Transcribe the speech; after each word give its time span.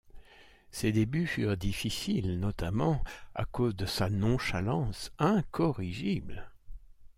Ses 0.71 0.91
débuts 0.91 1.27
furent 1.27 1.57
difficiles, 1.57 2.39
notamment 2.39 3.03
à 3.35 3.45
cause 3.45 3.75
de 3.75 3.85
sa 3.85 4.09
nonchalance 4.09 5.11
incorrigible. 5.19 6.49